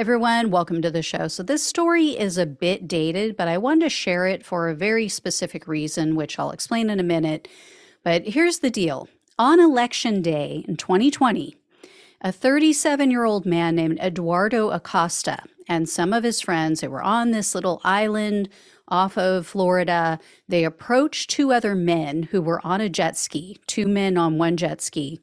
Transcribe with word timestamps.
everyone, 0.00 0.50
welcome 0.50 0.80
to 0.80 0.90
the 0.90 1.02
show. 1.02 1.28
So, 1.28 1.42
this 1.42 1.62
story 1.62 2.18
is 2.18 2.38
a 2.38 2.46
bit 2.46 2.88
dated, 2.88 3.36
but 3.36 3.48
I 3.48 3.58
wanted 3.58 3.84
to 3.84 3.90
share 3.90 4.26
it 4.26 4.46
for 4.46 4.70
a 4.70 4.74
very 4.74 5.10
specific 5.10 5.68
reason, 5.68 6.16
which 6.16 6.38
I'll 6.38 6.52
explain 6.52 6.88
in 6.88 6.98
a 6.98 7.02
minute. 7.02 7.46
But 8.02 8.28
here's 8.28 8.60
the 8.60 8.70
deal 8.70 9.10
on 9.38 9.60
election 9.60 10.22
day 10.22 10.64
in 10.66 10.78
2020, 10.78 11.54
a 12.22 12.32
37 12.32 13.10
year 13.10 13.24
old 13.24 13.44
man 13.44 13.74
named 13.74 13.98
Eduardo 14.00 14.70
Acosta 14.70 15.42
and 15.70 15.88
some 15.88 16.12
of 16.12 16.24
his 16.24 16.40
friends, 16.40 16.80
they 16.80 16.88
were 16.88 17.00
on 17.00 17.30
this 17.30 17.54
little 17.54 17.80
island 17.84 18.48
off 18.90 19.16
of 19.16 19.46
Florida. 19.46 20.18
They 20.48 20.64
approached 20.64 21.30
two 21.30 21.52
other 21.52 21.74
men 21.74 22.24
who 22.24 22.42
were 22.42 22.64
on 22.64 22.80
a 22.80 22.88
jet 22.88 23.16
ski, 23.16 23.58
two 23.66 23.86
men 23.86 24.16
on 24.16 24.38
one 24.38 24.56
jet 24.56 24.80
ski. 24.80 25.20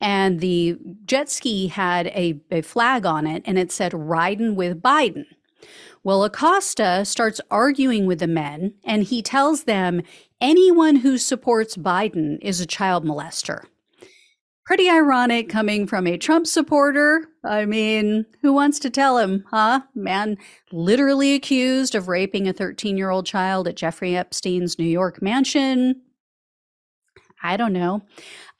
And 0.00 0.40
the 0.40 0.78
jet 1.04 1.28
ski 1.28 1.68
had 1.68 2.08
a, 2.08 2.40
a 2.50 2.62
flag 2.62 3.04
on 3.04 3.26
it 3.26 3.42
and 3.44 3.58
it 3.58 3.72
said, 3.72 3.92
Riding 3.92 4.54
with 4.54 4.80
Biden. 4.80 5.24
Well, 6.04 6.24
Acosta 6.24 7.04
starts 7.04 7.40
arguing 7.50 8.06
with 8.06 8.20
the 8.20 8.28
men 8.28 8.74
and 8.84 9.02
he 9.02 9.22
tells 9.22 9.64
them 9.64 10.02
anyone 10.40 10.96
who 10.96 11.18
supports 11.18 11.76
Biden 11.76 12.38
is 12.40 12.60
a 12.60 12.66
child 12.66 13.04
molester. 13.04 13.64
Pretty 14.68 14.90
ironic 14.90 15.48
coming 15.48 15.86
from 15.86 16.06
a 16.06 16.18
Trump 16.18 16.46
supporter. 16.46 17.24
I 17.42 17.64
mean, 17.64 18.26
who 18.42 18.52
wants 18.52 18.78
to 18.80 18.90
tell 18.90 19.16
him, 19.16 19.46
huh? 19.50 19.80
Man, 19.94 20.36
literally 20.70 21.32
accused 21.32 21.94
of 21.94 22.06
raping 22.06 22.46
a 22.46 22.52
13 22.52 22.98
year 22.98 23.08
old 23.08 23.24
child 23.24 23.66
at 23.66 23.76
Jeffrey 23.76 24.14
Epstein's 24.14 24.78
New 24.78 24.84
York 24.84 25.22
mansion. 25.22 26.02
I 27.42 27.56
don't 27.56 27.72
know. 27.72 28.02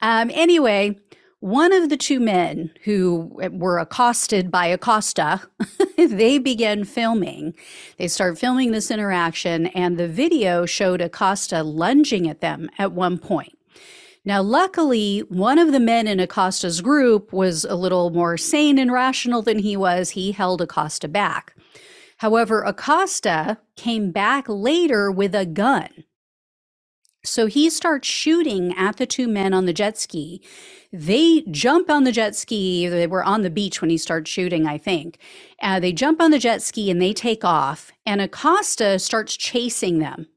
Um, 0.01 0.31
anyway, 0.33 0.97
one 1.41 1.71
of 1.73 1.89
the 1.89 1.97
two 1.97 2.19
men 2.19 2.71
who 2.85 3.31
were 3.51 3.77
accosted 3.77 4.49
by 4.49 4.65
Acosta, 4.65 5.43
they 5.95 6.39
began 6.39 6.85
filming. 6.85 7.53
They 7.99 8.07
start 8.07 8.39
filming 8.39 8.71
this 8.71 8.89
interaction, 8.89 9.67
and 9.67 9.99
the 9.99 10.07
video 10.07 10.65
showed 10.65 11.01
Acosta 11.01 11.61
lunging 11.61 12.27
at 12.27 12.41
them 12.41 12.67
at 12.79 12.93
one 12.93 13.19
point. 13.19 13.58
Now, 14.29 14.43
luckily, 14.43 15.21
one 15.21 15.57
of 15.57 15.71
the 15.71 15.79
men 15.79 16.07
in 16.07 16.19
Acosta's 16.19 16.81
group 16.81 17.33
was 17.33 17.65
a 17.65 17.73
little 17.73 18.11
more 18.11 18.37
sane 18.37 18.77
and 18.77 18.91
rational 18.91 19.41
than 19.41 19.57
he 19.57 19.75
was. 19.75 20.11
He 20.11 20.33
held 20.33 20.61
Acosta 20.61 21.07
back. 21.07 21.55
However, 22.17 22.61
Acosta 22.61 23.57
came 23.75 24.11
back 24.11 24.45
later 24.47 25.09
with 25.09 25.33
a 25.33 25.47
gun. 25.47 26.03
So 27.25 27.47
he 27.47 27.71
starts 27.71 28.07
shooting 28.07 28.71
at 28.77 28.97
the 28.97 29.07
two 29.07 29.27
men 29.27 29.51
on 29.51 29.65
the 29.65 29.73
jet 29.73 29.97
ski. 29.97 30.43
They 30.93 31.41
jump 31.49 31.89
on 31.89 32.03
the 32.03 32.11
jet 32.11 32.35
ski. 32.35 32.87
They 32.87 33.07
were 33.07 33.23
on 33.23 33.41
the 33.41 33.49
beach 33.49 33.81
when 33.81 33.89
he 33.89 33.97
starts 33.97 34.29
shooting, 34.29 34.67
I 34.67 34.77
think. 34.77 35.17
Uh, 35.59 35.79
they 35.79 35.91
jump 35.91 36.21
on 36.21 36.29
the 36.29 36.37
jet 36.37 36.61
ski 36.61 36.91
and 36.91 37.01
they 37.01 37.13
take 37.13 37.43
off. 37.43 37.91
And 38.05 38.21
Acosta 38.21 38.99
starts 38.99 39.35
chasing 39.35 39.97
them. 39.97 40.27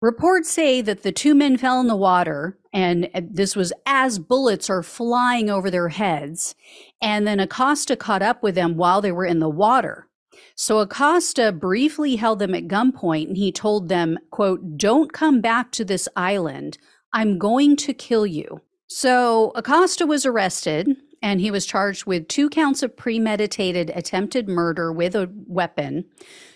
Reports 0.00 0.50
say 0.50 0.80
that 0.80 1.02
the 1.02 1.12
two 1.12 1.34
men 1.34 1.58
fell 1.58 1.78
in 1.78 1.86
the 1.86 1.96
water, 1.96 2.58
and 2.72 3.10
uh, 3.14 3.20
this 3.28 3.54
was 3.54 3.72
as 3.84 4.18
bullets 4.18 4.70
are 4.70 4.82
flying 4.82 5.50
over 5.50 5.70
their 5.70 5.88
heads. 5.88 6.54
And 7.02 7.26
then 7.26 7.38
Acosta 7.38 7.96
caught 7.96 8.22
up 8.22 8.42
with 8.42 8.54
them 8.54 8.76
while 8.76 9.02
they 9.02 9.12
were 9.12 9.26
in 9.26 9.40
the 9.40 9.48
water. 9.48 10.08
So 10.54 10.78
Acosta 10.78 11.52
briefly 11.52 12.16
held 12.16 12.38
them 12.38 12.54
at 12.54 12.68
gunpoint 12.68 13.28
and 13.28 13.36
he 13.36 13.52
told 13.52 13.88
them, 13.88 14.18
quote, 14.30 14.76
don't 14.76 15.12
come 15.12 15.40
back 15.40 15.70
to 15.72 15.84
this 15.84 16.08
island. 16.16 16.78
I'm 17.12 17.38
going 17.38 17.76
to 17.76 17.92
kill 17.92 18.26
you. 18.26 18.60
So 18.86 19.52
Acosta 19.54 20.06
was 20.06 20.26
arrested 20.26 20.96
and 21.22 21.40
he 21.40 21.50
was 21.50 21.66
charged 21.66 22.06
with 22.06 22.28
two 22.28 22.48
counts 22.48 22.82
of 22.82 22.96
premeditated 22.96 23.90
attempted 23.94 24.48
murder 24.48 24.92
with 24.92 25.14
a 25.14 25.30
weapon, 25.46 26.04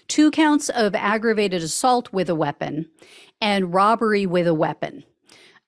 two 0.08 0.30
counts 0.30 0.68
of 0.70 0.94
aggravated 0.94 1.62
assault 1.62 2.12
with 2.12 2.28
a 2.28 2.34
weapon, 2.34 2.88
and 3.44 3.74
robbery 3.74 4.24
with 4.24 4.46
a 4.46 4.54
weapon. 4.54 5.04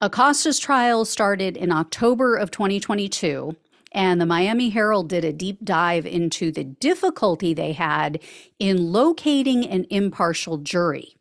Acosta's 0.01 0.59
trial 0.59 1.05
started 1.05 1.59
in 1.59 1.71
October 1.71 2.35
of 2.35 2.51
2022, 2.51 3.55
and 3.93 4.19
the 4.19 4.25
Miami 4.25 4.71
Herald 4.71 5.11
did 5.11 5.27
a 5.27 5.33
deep 5.33 5.63
dive 5.63 6.07
into 6.07 6.51
the 6.51 6.65
difficulty 6.65 7.53
they 7.53 7.73
had 7.73 8.19
in 8.59 8.93
locating 8.93 9.67
an 9.67 9.85
impartial 9.91 10.57
jury. 10.57 11.17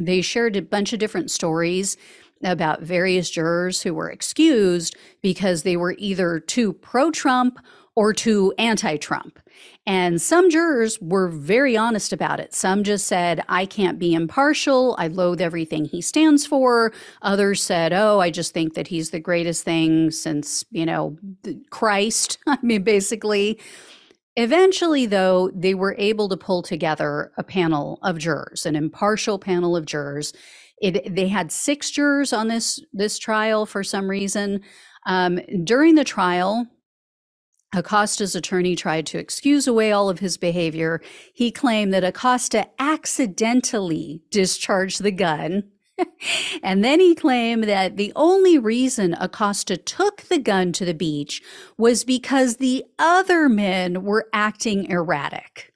They 0.00 0.22
shared 0.22 0.56
a 0.56 0.62
bunch 0.62 0.94
of 0.94 0.98
different 0.98 1.30
stories 1.30 1.98
about 2.42 2.80
various 2.80 3.28
jurors 3.28 3.82
who 3.82 3.92
were 3.92 4.10
excused 4.10 4.96
because 5.20 5.64
they 5.64 5.76
were 5.76 5.96
either 5.98 6.40
too 6.40 6.72
pro 6.72 7.10
Trump 7.10 7.58
or 7.94 8.12
to 8.14 8.52
anti 8.58 8.96
Trump. 8.96 9.38
And 9.86 10.20
some 10.22 10.48
jurors 10.48 11.00
were 11.00 11.28
very 11.28 11.76
honest 11.76 12.12
about 12.12 12.40
it. 12.40 12.54
Some 12.54 12.84
just 12.84 13.06
said, 13.06 13.42
I 13.48 13.66
can't 13.66 13.98
be 13.98 14.14
impartial. 14.14 14.94
I 14.98 15.08
loathe 15.08 15.40
everything 15.40 15.84
he 15.84 16.00
stands 16.00 16.46
for. 16.46 16.92
Others 17.22 17.62
said, 17.62 17.92
Oh, 17.92 18.20
I 18.20 18.30
just 18.30 18.54
think 18.54 18.74
that 18.74 18.88
he's 18.88 19.10
the 19.10 19.20
greatest 19.20 19.64
thing 19.64 20.10
since, 20.10 20.64
you 20.70 20.86
know, 20.86 21.16
Christ. 21.70 22.38
I 22.46 22.58
mean, 22.62 22.82
basically. 22.82 23.58
Eventually, 24.36 25.04
though, 25.04 25.50
they 25.54 25.74
were 25.74 25.94
able 25.98 26.26
to 26.30 26.38
pull 26.38 26.62
together 26.62 27.32
a 27.36 27.42
panel 27.42 27.98
of 28.02 28.16
jurors, 28.16 28.64
an 28.64 28.76
impartial 28.76 29.38
panel 29.38 29.76
of 29.76 29.84
jurors. 29.84 30.32
It, 30.80 31.14
they 31.14 31.28
had 31.28 31.52
six 31.52 31.90
jurors 31.90 32.32
on 32.32 32.48
this 32.48 32.80
this 32.94 33.18
trial 33.18 33.66
for 33.66 33.84
some 33.84 34.08
reason. 34.08 34.62
Um, 35.06 35.38
during 35.64 35.96
the 35.96 36.04
trial, 36.04 36.66
Acosta's 37.74 38.34
attorney 38.34 38.76
tried 38.76 39.06
to 39.06 39.18
excuse 39.18 39.66
away 39.66 39.92
all 39.92 40.10
of 40.10 40.18
his 40.18 40.36
behavior. 40.36 41.00
He 41.32 41.50
claimed 41.50 41.92
that 41.94 42.04
Acosta 42.04 42.68
accidentally 42.78 44.22
discharged 44.30 45.02
the 45.02 45.10
gun. 45.10 45.64
and 46.62 46.84
then 46.84 47.00
he 47.00 47.14
claimed 47.14 47.64
that 47.64 47.96
the 47.96 48.12
only 48.14 48.58
reason 48.58 49.16
Acosta 49.18 49.76
took 49.76 50.22
the 50.22 50.38
gun 50.38 50.72
to 50.72 50.84
the 50.84 50.94
beach 50.94 51.42
was 51.78 52.04
because 52.04 52.56
the 52.56 52.84
other 52.98 53.48
men 53.48 54.04
were 54.04 54.28
acting 54.32 54.86
erratic. 54.86 55.72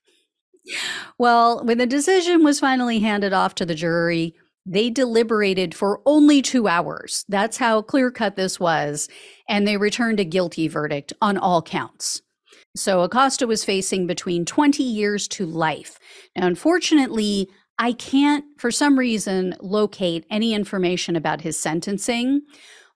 Well, 1.18 1.64
when 1.64 1.78
the 1.78 1.86
decision 1.86 2.42
was 2.42 2.60
finally 2.60 2.98
handed 2.98 3.32
off 3.32 3.54
to 3.56 3.66
the 3.66 3.74
jury, 3.74 4.34
they 4.66 4.90
deliberated 4.90 5.74
for 5.74 6.00
only 6.04 6.42
two 6.42 6.66
hours. 6.66 7.24
That's 7.28 7.56
how 7.56 7.82
clear 7.82 8.10
cut 8.10 8.36
this 8.36 8.58
was. 8.58 9.08
And 9.48 9.66
they 9.66 9.76
returned 9.76 10.20
a 10.20 10.24
guilty 10.24 10.66
verdict 10.68 11.12
on 11.22 11.38
all 11.38 11.62
counts. 11.62 12.20
So 12.74 13.02
Acosta 13.02 13.46
was 13.46 13.64
facing 13.64 14.06
between 14.06 14.44
20 14.44 14.82
years 14.82 15.28
to 15.28 15.46
life. 15.46 15.98
Now, 16.36 16.46
unfortunately, 16.46 17.48
I 17.78 17.92
can't, 17.92 18.44
for 18.58 18.70
some 18.70 18.98
reason, 18.98 19.54
locate 19.60 20.26
any 20.30 20.52
information 20.52 21.14
about 21.16 21.42
his 21.42 21.58
sentencing, 21.58 22.42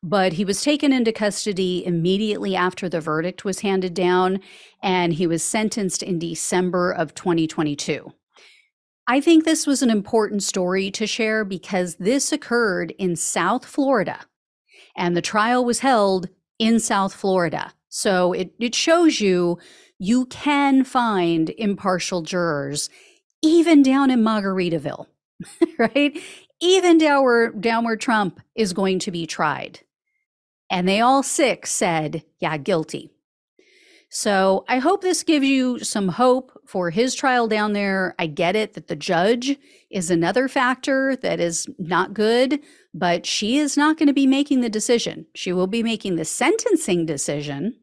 but 0.03 0.35
he 0.35 0.45
was 0.45 0.63
taken 0.63 0.93
into 0.93 1.13
custody 1.13 1.85
immediately 1.85 2.57
after 2.57 2.89
the 2.89 3.01
verdict 3.01 3.45
was 3.45 3.61
handed 3.61 3.95
down, 3.95 4.41
and 4.83 5.13
he 5.13 5.27
was 5.27 5.43
sentenced 5.43 6.03
in 6.03 6.19
December 6.19 6.91
of 6.91 7.15
2022. 7.15 8.11
I 9.11 9.21
think 9.21 9.45
this 9.45 9.67
was 9.67 9.83
an 9.83 9.91
important 9.91 10.45
story 10.45 10.89
to 10.93 11.05
share 11.05 11.45
because 11.45 11.97
this 11.97 12.31
occurred 12.31 12.93
in 12.97 13.17
South 13.17 13.67
Florida 13.67 14.21
and 14.97 15.17
the 15.17 15.21
trial 15.21 15.65
was 15.65 15.81
held 15.81 16.29
in 16.61 16.79
South 16.79 17.13
Florida. 17.13 17.73
So 17.89 18.33
it, 18.33 18.53
it 18.61 18.73
shows 18.73 19.21
you 19.21 19.59
you 19.99 20.27
can 20.27 20.85
find 20.85 21.51
impartial 21.59 22.23
jurors 22.23 22.89
even 23.43 23.83
down 23.83 24.13
in 24.13 24.21
Margaritaville, 24.21 25.07
right? 25.79 26.17
Even 26.61 26.97
down 26.97 27.25
where, 27.25 27.51
down 27.51 27.85
where 27.85 27.97
Trump 27.97 28.41
is 28.55 28.73
going 28.73 29.01
to 29.01 29.11
be 29.11 29.27
tried. 29.27 29.81
And 30.71 30.87
they 30.87 31.01
all 31.01 31.25
six 31.25 31.73
said, 31.73 32.23
yeah, 32.39 32.57
guilty. 32.59 33.11
So 34.13 34.65
I 34.67 34.79
hope 34.79 35.03
this 35.03 35.23
gives 35.23 35.47
you 35.47 35.79
some 35.79 36.09
hope 36.09 36.51
for 36.67 36.91
his 36.91 37.15
trial 37.15 37.47
down 37.47 37.75
there. 37.75 38.17
I 38.19 38.27
get 38.27 38.57
it 38.57 38.75
that 38.75 38.89
the 38.89 38.97
judge 38.97 39.57
is 39.89 40.11
another 40.11 40.49
factor 40.49 41.15
that 41.23 41.39
is 41.39 41.69
not 41.79 42.13
good, 42.13 42.61
but 42.93 43.25
she 43.25 43.59
is 43.59 43.77
not 43.77 43.99
going 43.99 44.09
to 44.09 44.13
be 44.13 44.27
making 44.27 44.63
the 44.63 44.69
decision. 44.69 45.27
She 45.37 45.53
will 45.53 45.69
be 45.69 45.85
making 45.85 46.17
the 46.17 46.25
sentencing 46.25 47.07
decision, 47.07 47.77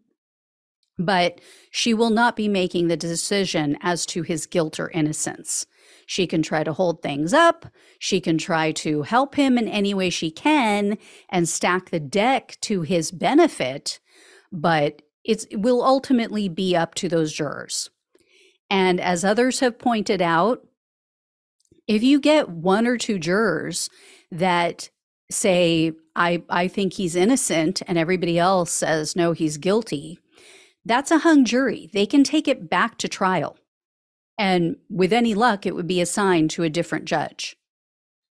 but 0.99 1.39
she 1.71 1.93
will 1.93 2.09
not 2.09 2.35
be 2.35 2.49
making 2.49 2.89
the 2.89 2.97
decision 2.97 3.77
as 3.79 4.05
to 4.07 4.21
his 4.23 4.45
guilt 4.45 4.81
or 4.81 4.91
innocence. 4.91 5.65
She 6.07 6.27
can 6.27 6.41
try 6.41 6.65
to 6.65 6.73
hold 6.73 7.01
things 7.01 7.33
up. 7.33 7.67
She 7.99 8.19
can 8.19 8.37
try 8.37 8.73
to 8.73 9.03
help 9.03 9.35
him 9.35 9.57
in 9.57 9.69
any 9.69 9.93
way 9.93 10.09
she 10.09 10.31
can 10.31 10.97
and 11.29 11.47
stack 11.47 11.89
the 11.89 12.01
deck 12.01 12.57
to 12.61 12.81
his 12.81 13.11
benefit. 13.11 14.01
But 14.51 15.03
it's, 15.27 15.45
it 15.51 15.57
will 15.57 15.83
ultimately 15.83 16.49
be 16.49 16.75
up 16.75 16.95
to 16.95 17.07
those 17.07 17.31
jurors. 17.33 17.89
And 18.69 18.99
as 18.99 19.23
others 19.23 19.59
have 19.59 19.77
pointed 19.77 20.21
out, 20.21 20.65
if 21.87 22.01
you 22.01 22.19
get 22.19 22.49
one 22.49 22.87
or 22.87 22.97
two 22.97 23.19
jurors 23.19 23.89
that 24.31 24.89
say, 25.29 25.91
I, 26.15 26.43
I 26.49 26.67
think 26.67 26.93
he's 26.93 27.15
innocent, 27.15 27.81
and 27.87 27.97
everybody 27.97 28.39
else 28.39 28.71
says, 28.71 29.15
no, 29.15 29.33
he's 29.33 29.57
guilty, 29.57 30.19
that's 30.85 31.11
a 31.11 31.19
hung 31.19 31.45
jury. 31.45 31.89
They 31.93 32.05
can 32.05 32.23
take 32.23 32.47
it 32.47 32.69
back 32.69 32.97
to 32.99 33.07
trial. 33.07 33.57
And 34.37 34.77
with 34.89 35.13
any 35.13 35.33
luck, 35.33 35.65
it 35.65 35.75
would 35.75 35.87
be 35.87 36.01
assigned 36.01 36.49
to 36.51 36.63
a 36.63 36.69
different 36.69 37.05
judge. 37.05 37.55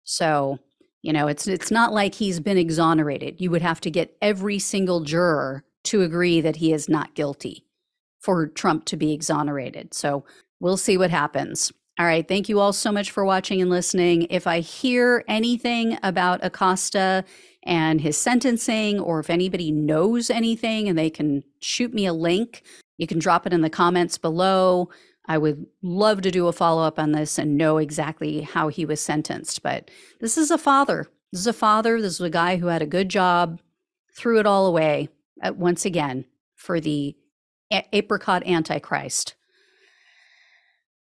So, 0.04 0.58
you 1.02 1.12
know, 1.12 1.26
it's 1.26 1.46
it's 1.46 1.70
not 1.70 1.92
like 1.92 2.14
he's 2.14 2.40
been 2.40 2.58
exonerated. 2.58 3.40
You 3.40 3.50
would 3.50 3.62
have 3.62 3.80
to 3.82 3.90
get 3.90 4.16
every 4.22 4.58
single 4.58 5.00
juror 5.00 5.64
to 5.84 6.02
agree 6.02 6.40
that 6.40 6.56
he 6.56 6.72
is 6.72 6.88
not 6.88 7.14
guilty 7.14 7.64
for 8.20 8.46
Trump 8.46 8.84
to 8.86 8.96
be 8.96 9.12
exonerated. 9.12 9.94
So, 9.94 10.24
we'll 10.60 10.76
see 10.76 10.96
what 10.96 11.10
happens. 11.10 11.72
All 11.96 12.06
right. 12.06 12.26
Thank 12.26 12.48
you 12.48 12.58
all 12.58 12.72
so 12.72 12.90
much 12.90 13.12
for 13.12 13.24
watching 13.24 13.62
and 13.62 13.70
listening. 13.70 14.26
If 14.28 14.48
I 14.48 14.58
hear 14.58 15.22
anything 15.28 15.96
about 16.02 16.40
Acosta 16.42 17.24
and 17.62 18.00
his 18.00 18.16
sentencing, 18.16 18.98
or 18.98 19.20
if 19.20 19.30
anybody 19.30 19.70
knows 19.70 20.28
anything 20.28 20.88
and 20.88 20.98
they 20.98 21.08
can 21.08 21.44
shoot 21.60 21.94
me 21.94 22.06
a 22.06 22.12
link, 22.12 22.64
you 22.98 23.06
can 23.06 23.20
drop 23.20 23.46
it 23.46 23.52
in 23.52 23.60
the 23.60 23.70
comments 23.70 24.18
below. 24.18 24.88
I 25.26 25.38
would 25.38 25.66
love 25.82 26.22
to 26.22 26.32
do 26.32 26.48
a 26.48 26.52
follow 26.52 26.82
up 26.82 26.98
on 26.98 27.12
this 27.12 27.38
and 27.38 27.56
know 27.56 27.78
exactly 27.78 28.40
how 28.40 28.68
he 28.68 28.84
was 28.84 29.00
sentenced. 29.00 29.62
But 29.62 29.88
this 30.20 30.36
is 30.36 30.50
a 30.50 30.58
father. 30.58 31.06
This 31.30 31.42
is 31.42 31.46
a 31.46 31.52
father. 31.52 32.02
This 32.02 32.14
is 32.14 32.20
a 32.20 32.30
guy 32.30 32.56
who 32.56 32.66
had 32.66 32.82
a 32.82 32.86
good 32.86 33.08
job, 33.08 33.60
threw 34.16 34.40
it 34.40 34.46
all 34.46 34.66
away 34.66 35.10
uh, 35.42 35.52
once 35.52 35.84
again 35.84 36.24
for 36.56 36.80
the 36.80 37.16
a- 37.72 37.86
apricot 37.92 38.46
antichrist. 38.46 39.34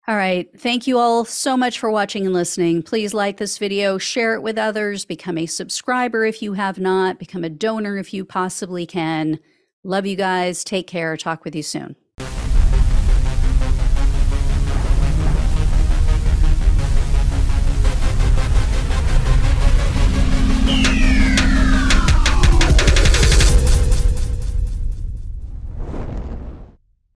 All 0.08 0.16
right. 0.16 0.50
Thank 0.60 0.88
you 0.88 0.98
all 0.98 1.26
so 1.26 1.56
much 1.56 1.78
for 1.78 1.92
watching 1.92 2.26
and 2.26 2.34
listening. 2.34 2.82
Please 2.82 3.14
like 3.14 3.38
this 3.38 3.60
video, 3.60 3.98
share 3.98 4.34
it 4.34 4.42
with 4.42 4.58
others, 4.58 5.06
become 5.06 5.38
a 5.38 5.46
subscriber 5.46 6.26
if 6.26 6.42
you 6.42 6.54
have 6.54 6.80
not, 6.80 7.20
become 7.20 7.44
a 7.44 7.50
donor 7.50 7.98
if 7.98 8.14
you 8.14 8.26
possibly 8.26 8.86
can. 8.86 9.40
Love 9.84 10.08
you 10.08 10.16
guys. 10.16 10.64
Take 10.64 10.88
care. 10.88 11.16
Talk 11.18 11.46
with 11.46 11.56
you 11.56 11.64
soon. 11.64 11.96